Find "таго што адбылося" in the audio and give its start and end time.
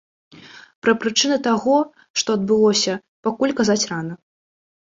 1.47-2.93